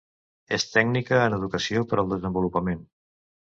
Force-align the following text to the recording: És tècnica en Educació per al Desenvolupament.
És 0.55 0.63
tècnica 0.75 1.19
en 1.27 1.37
Educació 1.37 1.85
per 1.93 2.01
al 2.05 2.11
Desenvolupament. 2.17 2.83